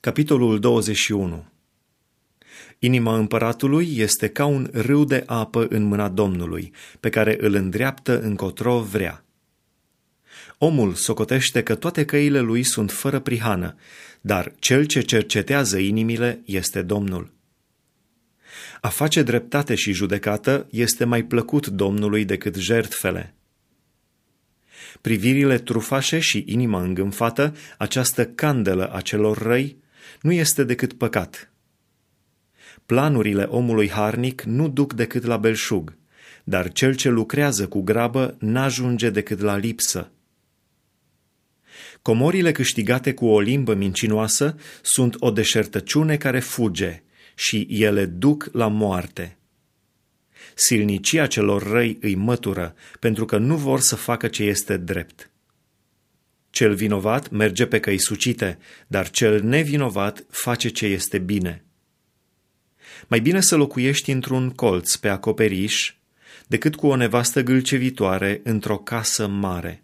Capitolul 0.00 0.60
21 0.60 1.46
Inima 2.78 3.16
împăratului 3.16 3.96
este 3.96 4.28
ca 4.28 4.44
un 4.44 4.70
râu 4.72 5.04
de 5.04 5.22
apă 5.26 5.66
în 5.68 5.82
mâna 5.82 6.08
Domnului, 6.08 6.72
pe 7.00 7.08
care 7.08 7.36
îl 7.40 7.54
îndreaptă 7.54 8.20
încotro 8.20 8.80
vrea. 8.80 9.24
Omul 10.58 10.94
socotește 10.94 11.62
că 11.62 11.74
toate 11.74 12.04
căile 12.04 12.40
lui 12.40 12.62
sunt 12.62 12.90
fără 12.90 13.18
prihană, 13.18 13.76
dar 14.20 14.52
cel 14.58 14.84
ce 14.84 15.00
cercetează 15.00 15.78
inimile 15.78 16.40
este 16.44 16.82
Domnul. 16.82 17.32
A 18.80 18.88
face 18.88 19.22
dreptate 19.22 19.74
și 19.74 19.92
judecată 19.92 20.66
este 20.70 21.04
mai 21.04 21.24
plăcut 21.24 21.66
Domnului 21.66 22.24
decât 22.24 22.54
jertfele. 22.54 23.34
Privirile 25.00 25.58
trufașe 25.58 26.18
și 26.18 26.44
inima 26.46 26.82
îngânfată, 26.82 27.56
această 27.78 28.26
candelă 28.26 28.92
a 28.92 29.00
celor 29.00 29.38
răi, 29.38 29.86
nu 30.20 30.32
este 30.32 30.64
decât 30.64 30.92
păcat. 30.92 31.52
Planurile 32.86 33.42
omului 33.42 33.90
harnic 33.90 34.42
nu 34.42 34.68
duc 34.68 34.92
decât 34.92 35.24
la 35.24 35.36
belșug, 35.36 35.96
dar 36.44 36.72
cel 36.72 36.94
ce 36.94 37.08
lucrează 37.08 37.68
cu 37.68 37.80
grabă 37.82 38.36
n-ajunge 38.38 39.10
decât 39.10 39.40
la 39.40 39.56
lipsă. 39.56 40.10
Comorile 42.02 42.52
câștigate 42.52 43.14
cu 43.14 43.26
o 43.26 43.40
limbă 43.40 43.74
mincinoasă 43.74 44.56
sunt 44.82 45.16
o 45.18 45.30
deșertăciune 45.30 46.16
care 46.16 46.40
fuge 46.40 47.02
și 47.34 47.66
ele 47.70 48.06
duc 48.06 48.48
la 48.52 48.68
moarte. 48.68 49.36
Silnicia 50.54 51.26
celor 51.26 51.62
răi 51.62 51.98
îi 52.00 52.14
mătură, 52.14 52.74
pentru 53.00 53.24
că 53.24 53.38
nu 53.38 53.56
vor 53.56 53.80
să 53.80 53.96
facă 53.96 54.28
ce 54.28 54.42
este 54.42 54.76
drept. 54.76 55.30
Cel 56.58 56.74
vinovat 56.74 57.30
merge 57.30 57.66
pe 57.66 57.80
căi 57.80 57.98
sucite, 57.98 58.58
dar 58.86 59.10
cel 59.10 59.42
nevinovat 59.42 60.24
face 60.28 60.68
ce 60.68 60.86
este 60.86 61.18
bine. 61.18 61.64
Mai 63.06 63.20
bine 63.20 63.40
să 63.40 63.56
locuiești 63.56 64.10
într-un 64.10 64.50
colț 64.50 64.94
pe 64.94 65.08
acoperiș 65.08 65.94
decât 66.46 66.76
cu 66.76 66.86
o 66.86 66.96
nevastă 66.96 67.42
gâlcevitoare 67.42 68.40
într-o 68.44 68.76
casă 68.76 69.26
mare. 69.26 69.82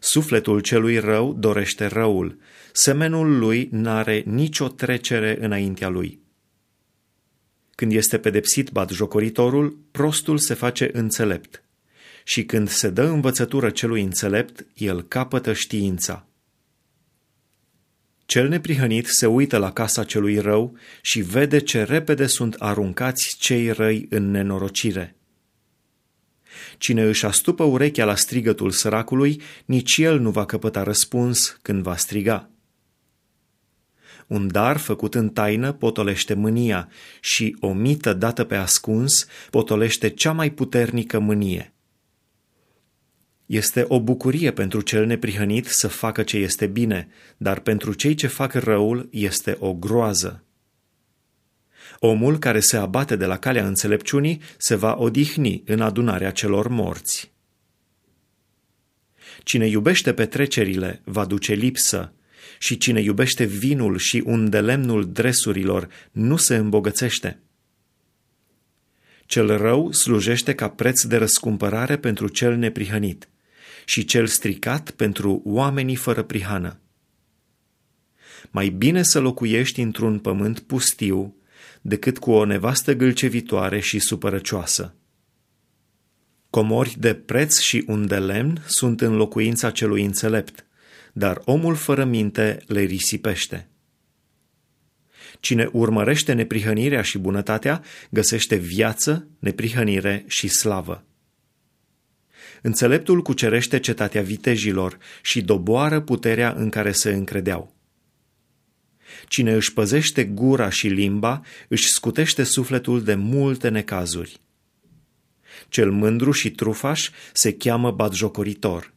Sufletul 0.00 0.60
celui 0.60 0.98
rău 0.98 1.34
dorește 1.34 1.86
răul, 1.86 2.38
semenul 2.72 3.38
lui 3.38 3.68
n-are 3.72 4.22
nicio 4.26 4.68
trecere 4.68 5.36
înaintea 5.40 5.88
lui. 5.88 6.20
Când 7.74 7.92
este 7.92 8.18
pedepsit 8.18 8.70
batjocoritorul, 8.70 9.78
prostul 9.90 10.38
se 10.38 10.54
face 10.54 10.90
înțelept 10.92 11.61
și 12.24 12.44
când 12.44 12.68
se 12.68 12.90
dă 12.90 13.02
învățătură 13.02 13.70
celui 13.70 14.02
înțelept, 14.02 14.66
el 14.74 15.02
capătă 15.02 15.52
știința. 15.52 16.26
Cel 18.26 18.48
neprihănit 18.48 19.06
se 19.06 19.26
uită 19.26 19.56
la 19.56 19.72
casa 19.72 20.04
celui 20.04 20.38
rău 20.38 20.76
și 21.02 21.20
vede 21.20 21.58
ce 21.58 21.82
repede 21.82 22.26
sunt 22.26 22.54
aruncați 22.58 23.36
cei 23.38 23.70
răi 23.70 24.06
în 24.10 24.30
nenorocire. 24.30 25.16
Cine 26.78 27.02
își 27.02 27.26
astupă 27.26 27.64
urechea 27.64 28.04
la 28.04 28.14
strigătul 28.14 28.70
săracului, 28.70 29.40
nici 29.64 29.96
el 29.96 30.20
nu 30.20 30.30
va 30.30 30.44
căpăta 30.44 30.82
răspuns 30.82 31.58
când 31.62 31.82
va 31.82 31.96
striga. 31.96 32.50
Un 34.26 34.48
dar 34.50 34.76
făcut 34.76 35.14
în 35.14 35.28
taină 35.28 35.72
potolește 35.72 36.34
mânia 36.34 36.88
și 37.20 37.56
o 37.60 37.72
mită 37.72 38.12
dată 38.12 38.44
pe 38.44 38.54
ascuns 38.54 39.26
potolește 39.50 40.08
cea 40.10 40.32
mai 40.32 40.50
puternică 40.50 41.18
mânie. 41.18 41.72
Este 43.52 43.84
o 43.88 44.00
bucurie 44.00 44.50
pentru 44.50 44.80
cel 44.80 45.06
neprihănit 45.06 45.66
să 45.66 45.88
facă 45.88 46.22
ce 46.22 46.36
este 46.36 46.66
bine, 46.66 47.08
dar 47.36 47.60
pentru 47.60 47.92
cei 47.92 48.14
ce 48.14 48.26
fac 48.26 48.52
răul 48.52 49.08
este 49.10 49.56
o 49.58 49.74
groază. 49.74 50.44
Omul 51.98 52.38
care 52.38 52.60
se 52.60 52.76
abate 52.76 53.16
de 53.16 53.24
la 53.24 53.38
calea 53.38 53.66
înțelepciunii 53.66 54.40
se 54.56 54.74
va 54.74 54.96
odihni 54.98 55.62
în 55.66 55.80
adunarea 55.80 56.30
celor 56.30 56.68
morți. 56.68 57.32
Cine 59.42 59.66
iubește 59.66 60.12
petrecerile 60.12 61.00
va 61.04 61.24
duce 61.24 61.52
lipsă, 61.52 62.12
și 62.58 62.78
cine 62.78 63.00
iubește 63.00 63.44
vinul 63.44 63.98
și 63.98 64.22
undelemnul 64.26 65.12
dresurilor 65.12 65.88
nu 66.12 66.36
se 66.36 66.56
îmbogățește. 66.56 67.38
Cel 69.26 69.56
rău 69.56 69.92
slujește 69.92 70.54
ca 70.54 70.68
preț 70.68 71.02
de 71.02 71.16
răscumpărare 71.16 71.98
pentru 71.98 72.28
cel 72.28 72.56
neprihănit 72.56 73.26
și 73.84 74.04
cel 74.04 74.26
stricat 74.26 74.90
pentru 74.90 75.42
oamenii 75.44 75.96
fără 75.96 76.22
prihană. 76.22 76.80
Mai 78.50 78.68
bine 78.68 79.02
să 79.02 79.20
locuiești 79.20 79.80
într-un 79.80 80.18
pământ 80.18 80.60
pustiu 80.60 81.36
decât 81.80 82.18
cu 82.18 82.30
o 82.30 82.44
nevastă 82.44 82.94
gâlcevitoare 82.94 83.80
și 83.80 83.98
supărăcioasă. 83.98 84.94
Comori 86.50 86.96
de 86.98 87.14
preț 87.14 87.58
și 87.58 87.84
un 87.86 88.06
de 88.06 88.18
lemn 88.18 88.62
sunt 88.66 89.00
în 89.00 89.16
locuința 89.16 89.70
celui 89.70 90.04
înțelept, 90.04 90.66
dar 91.12 91.42
omul 91.44 91.74
fără 91.74 92.04
minte 92.04 92.62
le 92.66 92.80
risipește. 92.80 93.68
Cine 95.40 95.68
urmărește 95.72 96.32
neprihănirea 96.32 97.02
și 97.02 97.18
bunătatea, 97.18 97.82
găsește 98.10 98.56
viață, 98.56 99.28
neprihănire 99.38 100.24
și 100.26 100.48
slavă. 100.48 101.04
Înțeleptul 102.64 103.22
cucerește 103.22 103.78
cetatea 103.78 104.22
vitejilor 104.22 104.98
și 105.22 105.42
doboară 105.42 106.00
puterea 106.00 106.54
în 106.56 106.68
care 106.68 106.92
se 106.92 107.10
încredeau. 107.10 107.74
Cine 109.28 109.52
își 109.52 109.72
păzește 109.72 110.24
gura 110.24 110.68
și 110.70 110.88
limba, 110.88 111.40
își 111.68 111.86
scutește 111.86 112.42
sufletul 112.42 113.02
de 113.02 113.14
multe 113.14 113.68
necazuri. 113.68 114.40
Cel 115.68 115.90
mândru 115.90 116.30
și 116.30 116.50
trufaș 116.50 117.10
se 117.32 117.52
cheamă 117.52 117.90
batjocoritor. 117.90 118.92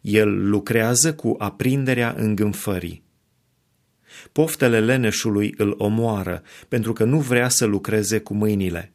El 0.00 0.48
lucrează 0.48 1.14
cu 1.14 1.34
aprinderea 1.38 2.14
îngânfării. 2.18 3.04
Poftele 4.32 4.80
leneșului 4.80 5.54
îl 5.56 5.74
omoară, 5.78 6.42
pentru 6.68 6.92
că 6.92 7.04
nu 7.04 7.20
vrea 7.20 7.48
să 7.48 7.64
lucreze 7.64 8.18
cu 8.18 8.34
mâinile. 8.34 8.92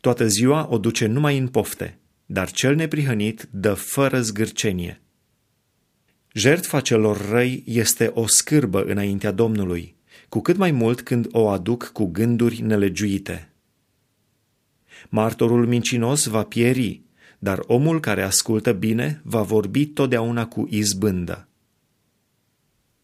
Toată 0.00 0.26
ziua 0.26 0.66
o 0.70 0.78
duce 0.78 1.06
numai 1.06 1.38
în 1.38 1.48
pofte, 1.48 1.98
dar 2.26 2.50
cel 2.50 2.74
neprihănit 2.74 3.48
dă 3.50 3.74
fără 3.74 4.20
zgârcenie. 4.20 5.00
Jertfa 6.32 6.80
celor 6.80 7.28
răi 7.28 7.62
este 7.66 8.10
o 8.14 8.26
scârbă 8.26 8.84
înaintea 8.84 9.30
Domnului, 9.30 9.96
cu 10.28 10.40
cât 10.40 10.56
mai 10.56 10.70
mult 10.70 11.00
când 11.00 11.26
o 11.30 11.48
aduc 11.48 11.90
cu 11.92 12.04
gânduri 12.04 12.60
nelegiuite. 12.60 13.50
Martorul 15.08 15.66
mincinos 15.66 16.26
va 16.26 16.42
pieri, 16.42 17.02
dar 17.38 17.62
omul 17.66 18.00
care 18.00 18.22
ascultă 18.22 18.72
bine 18.72 19.20
va 19.24 19.42
vorbi 19.42 19.86
totdeauna 19.86 20.46
cu 20.46 20.66
izbândă. 20.70 21.48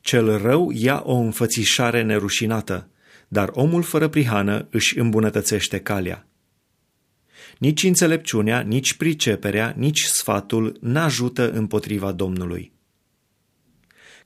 Cel 0.00 0.38
rău 0.38 0.70
ia 0.70 1.02
o 1.04 1.14
înfățișare 1.14 2.02
nerușinată, 2.02 2.88
dar 3.28 3.50
omul 3.52 3.82
fără 3.82 4.08
prihană 4.08 4.66
își 4.70 4.98
îmbunătățește 4.98 5.80
calea. 5.80 6.26
Nici 7.58 7.82
înțelepciunea, 7.82 8.60
nici 8.60 8.94
priceperea, 8.94 9.74
nici 9.76 10.02
sfatul 10.02 10.76
n-ajută 10.80 11.50
împotriva 11.50 12.12
Domnului. 12.12 12.72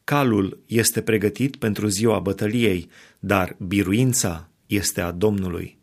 Calul 0.04 0.62
este 0.66 1.02
pregătit 1.02 1.56
pentru 1.56 1.86
ziua 1.86 2.18
bătăliei, 2.18 2.88
dar 3.18 3.56
biruința 3.58 4.50
este 4.66 5.00
a 5.00 5.10
Domnului. 5.10 5.79